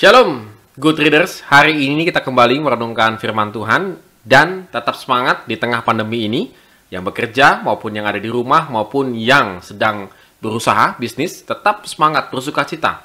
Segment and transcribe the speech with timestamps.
[0.00, 0.48] Shalom,
[0.80, 1.44] good readers.
[1.44, 6.48] Hari ini kita kembali merenungkan firman Tuhan dan tetap semangat di tengah pandemi ini
[6.88, 10.08] yang bekerja maupun yang ada di rumah maupun yang sedang
[10.40, 13.04] berusaha bisnis tetap semangat bersuka cita.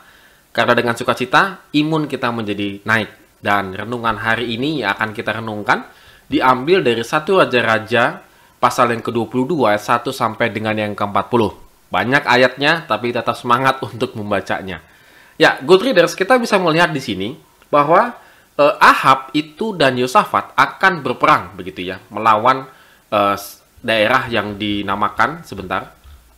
[0.55, 5.91] Karena dengan sukacita imun kita menjadi naik dan renungan hari ini yang akan kita renungkan
[6.31, 8.23] diambil dari satu raja-raja
[8.55, 11.59] pasal yang ke-22 ayat 1 sampai dengan yang ke-40.
[11.91, 14.94] Banyak ayatnya tapi tetap semangat untuk membacanya.
[15.35, 17.35] Ya, good readers, kita bisa melihat di sini
[17.67, 18.15] bahwa
[18.55, 22.63] eh, Ahab itu dan Yosafat akan berperang begitu ya, melawan
[23.11, 23.35] eh,
[23.83, 25.91] daerah yang dinamakan sebentar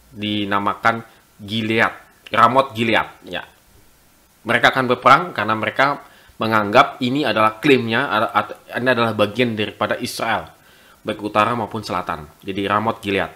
[0.09, 1.05] dinamakan
[1.38, 1.93] Gilead,
[2.33, 3.45] Ramot Gilead ya.
[4.41, 6.02] Mereka akan berperang karena mereka
[6.41, 8.09] menganggap ini adalah klaimnya,
[8.73, 10.49] ini adalah bagian daripada Israel,
[11.05, 12.25] baik utara maupun selatan.
[12.41, 13.29] Jadi Ramot Gilead.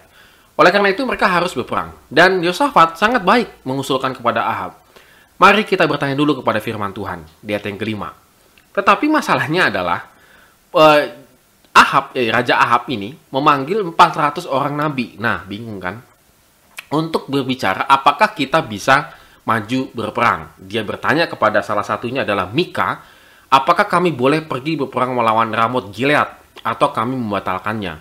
[0.58, 1.94] Oleh karena itu mereka harus berperang.
[2.10, 4.81] Dan Yosafat sangat baik mengusulkan kepada Ahab
[5.42, 8.14] Mari kita bertanya dulu kepada firman Tuhan di ayat yang kelima.
[8.70, 10.06] Tetapi masalahnya adalah
[10.70, 11.02] uh,
[11.74, 15.18] Ahab, eh, Raja Ahab ini memanggil 400 orang nabi.
[15.18, 15.98] Nah, bingung kan?
[16.94, 20.54] Untuk berbicara apakah kita bisa maju berperang.
[20.62, 23.02] Dia bertanya kepada salah satunya adalah Mika,
[23.50, 27.98] apakah kami boleh pergi berperang melawan Ramot Gilead atau kami membatalkannya?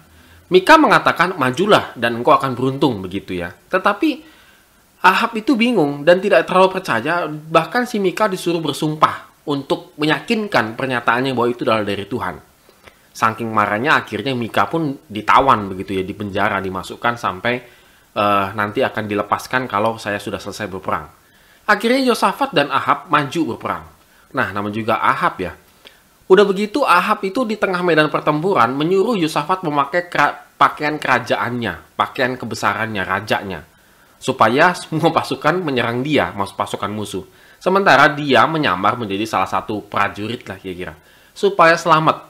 [0.53, 3.49] Mika mengatakan, majulah dan engkau akan beruntung begitu ya.
[3.49, 4.29] Tetapi
[5.01, 11.33] Ahab itu bingung dan tidak terlalu percaya, bahkan si Mika disuruh bersumpah untuk meyakinkan pernyataannya
[11.33, 12.37] bahwa itu adalah dari Tuhan.
[13.09, 17.53] Saking marahnya akhirnya Mika pun ditawan begitu ya, di penjara, dimasukkan sampai
[18.13, 21.09] uh, nanti akan dilepaskan kalau saya sudah selesai berperang.
[21.65, 23.83] Akhirnya Yosafat dan Ahab maju berperang.
[24.37, 25.57] Nah, nama juga Ahab ya.
[26.29, 30.13] Udah begitu Ahab itu di tengah medan pertempuran menyuruh Yosafat memakai
[30.61, 33.70] pakaian kerajaannya, pakaian kebesarannya, rajanya
[34.21, 37.25] supaya semua pasukan menyerang dia, masuk pasukan musuh.
[37.57, 40.93] Sementara dia menyamar menjadi salah satu prajurit lah kira-kira,
[41.33, 42.29] supaya selamat.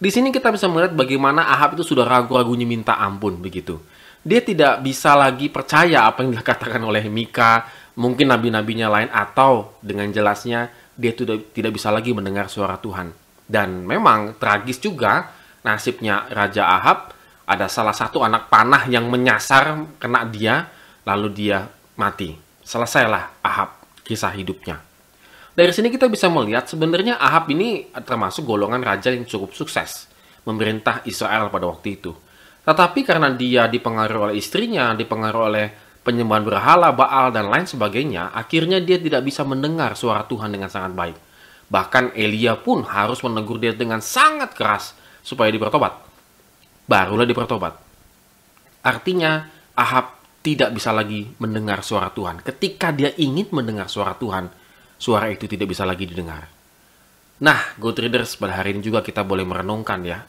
[0.00, 3.78] Di sini kita bisa melihat bagaimana Ahab itu sudah ragu-ragunya minta ampun begitu.
[4.20, 7.66] Dia tidak bisa lagi percaya apa yang dikatakan oleh Mika,
[7.96, 13.12] mungkin nabi-nabinya lain atau dengan jelasnya dia tidak tidak bisa lagi mendengar suara Tuhan.
[13.50, 15.34] Dan memang tragis juga
[15.66, 17.12] nasibnya Raja Ahab,
[17.48, 20.70] ada salah satu anak panah yang menyasar kena dia
[21.04, 22.36] lalu dia mati.
[22.64, 24.80] Selesailah Ahab kisah hidupnya.
[25.50, 30.06] Dari sini kita bisa melihat sebenarnya Ahab ini termasuk golongan raja yang cukup sukses
[30.46, 32.12] memerintah Israel pada waktu itu.
[32.64, 35.66] Tetapi karena dia dipengaruhi oleh istrinya, dipengaruhi oleh
[36.00, 40.92] penyembahan berhala, Baal, dan lain sebagainya, akhirnya dia tidak bisa mendengar suara Tuhan dengan sangat
[40.96, 41.16] baik.
[41.70, 45.92] Bahkan Elia pun harus menegur dia dengan sangat keras supaya dipertobat.
[46.88, 47.74] Barulah dipertobat.
[48.82, 49.46] Artinya,
[49.76, 52.40] Ahab tidak bisa lagi mendengar suara Tuhan.
[52.40, 54.48] Ketika dia ingin mendengar suara Tuhan,
[54.96, 56.48] suara itu tidak bisa lagi didengar.
[57.40, 60.20] Nah, good readers, pada hari ini juga kita boleh merenungkan ya,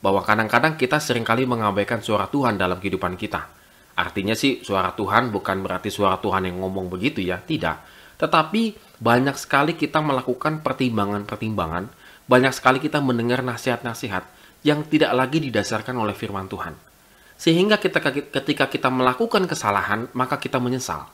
[0.00, 3.48] bahwa kadang-kadang kita sering kali mengabaikan suara Tuhan dalam kehidupan kita.
[3.96, 7.84] Artinya sih suara Tuhan bukan berarti suara Tuhan yang ngomong begitu ya, tidak.
[8.20, 11.88] Tetapi banyak sekali kita melakukan pertimbangan-pertimbangan,
[12.24, 14.24] banyak sekali kita mendengar nasihat-nasihat
[14.64, 16.93] yang tidak lagi didasarkan oleh firman Tuhan.
[17.34, 17.98] Sehingga kita,
[18.30, 21.10] ketika kita melakukan kesalahan, maka kita menyesal.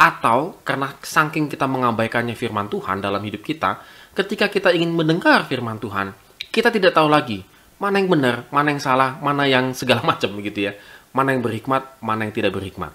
[0.00, 3.82] Atau karena saking kita mengabaikannya firman Tuhan dalam hidup kita,
[4.16, 6.16] ketika kita ingin mendengar firman Tuhan,
[6.48, 7.44] kita tidak tahu lagi
[7.80, 10.72] mana yang benar, mana yang salah, mana yang segala macam begitu ya.
[11.16, 12.92] Mana yang berhikmat, mana yang tidak berhikmat.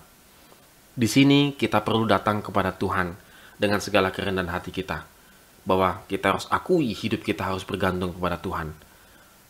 [0.96, 3.12] Di sini kita perlu datang kepada Tuhan
[3.60, 5.04] dengan segala kerendahan hati kita.
[5.66, 8.72] Bahwa kita harus akui hidup kita harus bergantung kepada Tuhan.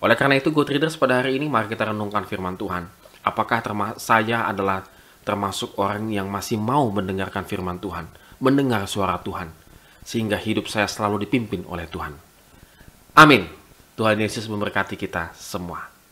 [0.04, 3.66] Oleh karena itu, good readers pada hari ini mari kita renungkan firman Tuhan apakah
[3.98, 4.86] saya adalah
[5.26, 8.06] termasuk orang yang masih mau mendengarkan firman Tuhan,
[8.38, 9.50] mendengar suara Tuhan,
[10.06, 12.14] sehingga hidup saya selalu dipimpin oleh Tuhan.
[13.18, 13.50] Amin.
[13.98, 15.95] Tuhan Yesus memberkati kita semua.